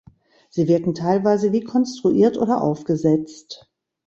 [0.49, 3.69] Sie wirken teilweise wie konstruiert oder aufgesetzt.